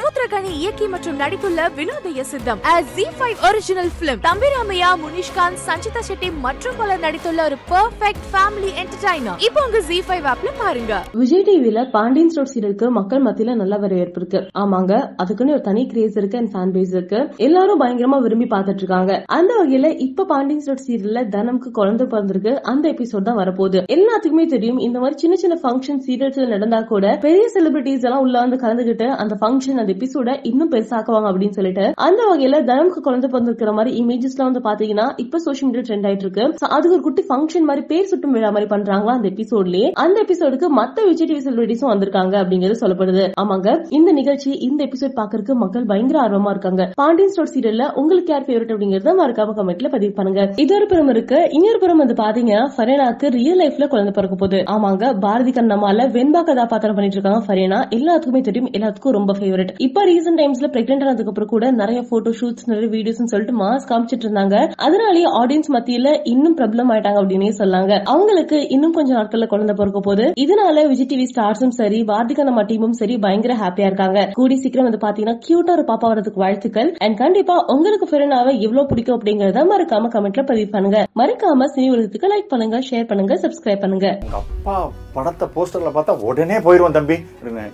சமுத்திரகனி 0.00 0.50
இயக்கி 0.58 0.86
மற்றும் 0.92 1.16
நடித்துள்ள 1.20 1.60
Vinodhaya 1.78 2.20
Sitham 2.28 2.60
Zee 2.92 3.04
five 3.16 3.40
original 3.46 3.90
film 3.98 4.20
Thambi Ramaiah 4.26 4.90
Munishkanth 5.00 5.60
Sanchita 5.64 6.00
Shetty 6.08 6.28
மற்றும் 6.44 6.76
பலர் 6.78 7.02
நடித்துள்ள 7.04 7.40
ஒரு 7.48 7.56
பெர்ஃபெக்ட் 7.72 8.24
ஃபேமிலி 8.30 8.70
என்டர்டைனர் 8.82 9.42
இப்போ 9.46 9.60
உங்க 9.66 9.80
ஜி 9.88 9.98
ஃபைவ் 10.06 10.26
ஆப்ல 10.32 10.50
பாருங்க. 10.60 10.92
விஜய் 11.22 11.44
டிவில 11.48 11.82
பாண்டியன் 11.96 12.30
ஸ்டோர் 12.34 12.50
சீரியலுக்கு 12.52 12.88
மக்கள் 12.98 13.24
மத்தியில 13.26 13.56
நல்ல 13.62 13.76
வரவேற்பு 13.84 14.18
இருக்கு. 14.20 14.40
ஆமாங்க 14.62 14.92
அதுக்குன்னு 15.24 15.54
ஒரு 15.56 15.64
தனி 15.68 15.82
கிரேஸ் 15.92 16.16
இருக்கு 16.20 16.40
அண்ட் 16.40 16.52
ஃபேன் 16.54 16.72
பேஸ் 16.76 16.94
இருக்கு. 16.98 17.20
எல்லாரும் 17.48 17.82
பயங்கரமா 17.82 18.20
விரும்பி 18.26 18.48
பார்த்துட்டு 18.54 18.82
இருக்காங்க. 18.84 19.12
அந்த 19.38 19.52
வகையில 19.60 19.90
இப்ப 20.06 20.26
பாண்டியன் 20.32 20.64
ஸ்டோர் 20.66 20.84
சீரியல்ல 20.86 21.26
தனம்க்கு 21.36 21.70
குழந்தை 21.80 22.06
பிறந்திருக்கு. 22.14 22.54
அந்த 22.74 22.86
எபிசோட் 22.94 23.28
தான் 23.30 23.40
வரப்போகுது. 23.42 23.82
எல்லாத்துக்குமே 23.98 24.46
தெரியும் 24.54 24.80
இந்த 24.88 24.98
மாதிரி 25.04 25.20
சின்ன 25.24 25.40
சின்ன 25.44 25.60
ஃபங்க்ஷன் 25.66 26.02
சீரியல்ஸ் 26.08 26.42
நடந்தா 26.56 26.82
கூட 26.94 27.14
பெரிய 27.28 27.46
செலிபிரிட்டிஸ் 27.58 28.08
எல்லாம் 28.08 28.24
உள்ள 28.28 28.36
வந்து 28.46 28.62
கலந்துகிட்டு 28.66 29.08
அந்த 29.24 29.36
ஃபங்க்ஷன் 29.42 29.78
அந்த 29.84 29.88
எபிசோட 29.94 30.30
இன்னும் 30.50 30.72
பெருசாக்குவாங்க 30.74 31.30
அப்படின்னு 31.32 31.58
சொல்லிட்டு 31.58 31.86
அந்த 32.06 32.20
வகையில 32.30 32.62
தனமுக்கு 32.70 33.02
குழந்தை 33.08 33.30
பிறந்திருக்கிற 33.32 33.72
மாதிரி 33.78 33.92
இமேஜஸ் 34.02 34.36
எல்லாம் 34.36 34.50
வந்து 34.50 34.64
பாத்தீங்கன்னா 34.68 35.06
இப்ப 35.24 35.40
சோஷியல் 35.46 35.70
மீடியா 35.70 35.86
ட்ரெண்ட் 35.88 36.08
ஆயிட்டு 36.10 36.26
இருக்கு 36.26 36.44
அதுக்கு 36.76 36.96
ஒரு 36.96 37.04
குட்டி 37.06 37.24
ஃபங்க்ஷன் 37.28 37.68
மாதிரி 37.70 37.84
பேர் 37.90 38.08
சுட்டும் 38.10 38.34
விழா 38.36 38.50
மாதிரி 38.56 38.70
பண்றாங்களா 38.74 39.14
அந்த 39.18 39.28
எபிசோட்லயே 39.34 39.88
அந்த 40.04 40.16
எபிசோடுக்கு 40.24 40.68
மத்த 40.80 41.06
விஜய் 41.08 41.28
டிவி 41.30 41.42
செலிபிரிட்டிஸும் 41.46 41.90
வந்திருக்காங்க 41.92 42.34
அப்படிங்கிறது 42.42 42.80
சொல்லப்படுது. 42.82 43.24
ஆமாங்க 43.42 43.68
இந்த 43.98 44.10
நிகழ்ச்சி 44.18 44.50
இந்த 44.68 44.80
எபிசோட் 44.88 45.14
பாக்குறதுக்கு 45.20 45.56
மக்கள் 45.64 45.88
பயங்கர 45.92 46.18
ஆர்வமா 46.24 46.50
இருக்காங்க. 46.54 46.82
பாண்டியன் 47.00 47.32
ஸ்டோர் 47.34 47.52
சீரியல்ல 47.54 47.86
உங்களுக்கு 48.00 48.32
யார் 48.32 48.46
ஃபேவரட் 48.48 48.72
அப்படிங்கறத 48.74 49.14
மறக்காம 49.20 49.54
கமெண்ட்ல 49.58 49.90
பதிவு 49.94 50.12
பண்ணுங்க. 50.18 50.40
இது 50.64 50.74
ஒரு 50.78 50.86
புறம் 50.92 51.10
இருக்கு 51.14 51.38
இன்னொரு 51.56 51.80
புறம் 51.84 52.02
வந்து 52.02 52.16
பாத்தீங்கன்னா 52.22 52.62
ஃபரேனாக்கு 52.76 53.28
ரியல் 53.38 53.60
லைஃப்ல 53.62 53.88
குழந்தை 53.94 54.14
பிறக்க 54.18 54.36
போகுது. 54.42 54.60
ஆமாங்க 54.74 55.12
பாரதி 55.24 55.54
கண்ணம்மால 55.58 56.06
வெண்பா 56.16 56.42
கதாபாத்திரம் 56.50 56.96
பண்ணிட்டு 56.98 57.18
இருக்காங்க 57.18 57.42
ஃபரேனா. 57.48 57.80
எல்லாத்துக்குமே 57.98 58.42
தெரியும் 58.48 58.70
எல்லாத்துக்கும் 58.76 59.16
ரொம்ப 59.18 59.34
ஃபேவரட் 59.40 59.72
இப்ப 59.84 60.02
ரீசெண்ட் 60.08 60.38
டைம்ஸ்ல 60.40 60.68
பிரெக்னென்ட் 60.72 61.04
ஆனதுக்கு 61.04 61.30
அப்புறம் 61.32 61.50
கூட 61.52 61.66
நிறைய 61.80 62.00
போட்டோ 62.08 62.30
ஷூட்ஸ் 62.38 62.66
நிறைய 62.70 62.88
வீடியோஸ் 62.94 63.30
சொல்லிட்டு 63.32 63.54
மாஸ் 63.60 63.86
காமிச்சிட்டு 63.90 64.26
இருந்தாங்க. 64.26 64.56
அதனாலேயே 64.86 65.28
ஆடியன்ஸ் 65.40 65.70
மத்தியில 65.76 66.08
இன்னும் 66.32 66.56
பிரபலம் 66.58 66.90
ஆயிட்டாங்க 66.94 67.20
அப்படின்னே 67.22 67.48
சொல்லாங்க 67.60 67.92
அவங்களுக்கு 68.12 68.58
இன்னும் 68.74 68.94
கொஞ்சம் 68.96 69.16
நாட்கள்ல 69.18 69.46
குழந்தை 69.52 69.74
பிறக்க 69.78 70.00
போகுது. 70.08 70.26
இதனால 70.44 70.84
விஜய் 70.90 71.08
டிவி 71.12 71.26
ஸ்டார்ஸும் 71.32 71.74
சரி 71.78 72.00
வார்த்திகா 72.10 72.44
நம்ம 72.50 72.64
டீமும் 72.70 72.98
சரி 73.00 73.16
பயங்கர 73.24 73.56
ஹாப்பியா 73.62 73.88
இருக்காங்க. 73.90 74.26
கூடி 74.38 74.58
சீக்கிரம் 74.64 74.88
வந்து 74.88 75.02
பாத்தீங்கன்னா 75.06 75.36
கியூட்டா 75.46 75.74
ஒரு 75.76 75.86
பாப்பா 75.92 76.10
வரதுக்கு 76.12 76.44
வாழ்த்துக்கள். 76.44 76.90
அண்ட் 77.06 77.18
கண்டிப்பா 77.22 77.56
உங்களுக்கு 77.76 78.08
ஃபெரனாவை 78.12 78.54
எவ்வளவு 78.66 78.86
பிடிக்கும் 78.92 79.16
அப்படிங்கறத 79.18 79.64
மறக்காம 79.72 80.12
கமெண்ட்ல 80.16 80.44
பதிவு 80.52 80.70
பண்ணுங்க. 80.76 81.00
மறக்காம 81.22 81.70
சினி 81.76 81.88
உலகத்துக்கு 81.94 82.32
லைக் 82.34 82.52
பண்ணுங்க 82.52 82.82
ஷேர் 82.90 83.08
பண்ணுங்க 83.12 83.40
சப்ஸ்கிரைப் 83.46 83.82
பண்ணுங்க. 83.86 84.08
அப்பா 84.40 84.76
படத்தை 85.14 85.46
போஸ்டர்ல 85.54 85.90
பார்த்தா 85.94 86.12
உடனே 86.28 86.56
போயிருவோம் 86.66 86.96
தம்பி. 86.98 87.16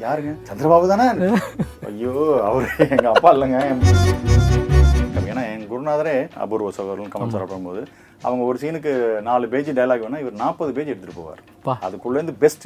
யாருங்க? 0.07 0.33
சந்திரபாபு 0.49 0.91
தானே? 0.93 1.07
ஐயோ 1.91 2.15
அவரு 2.49 2.69
எங்க 2.95 3.09
அப்பா 3.15 3.31
இல்லைங்க. 3.35 3.61
ஏன்னா 5.31 5.43
என் 5.53 5.69
குருநாதரே 5.71 6.17
அபூர்வ 6.43 6.71
சகோதரன் 6.79 7.13
கமல் 7.15 7.35
சார் 7.35 7.51
பண்ணும்போது 7.53 7.83
அவங்க 8.27 8.43
ஒரு 8.51 8.59
சீனுக்கு 8.61 8.93
நாலு 9.27 9.47
பேஜ் 9.53 9.69
டயலாக் 9.79 10.05
வேணா 10.05 10.21
இவர் 10.23 10.41
நாற்பது 10.43 10.71
பேஜ் 10.77 10.91
எடுத்துட்டு 10.93 11.19
போவார். 11.21 11.41
அதுக்குள்ள 11.87 12.19
இருந்து 12.19 12.35
பெஸ்ட் 12.43 12.65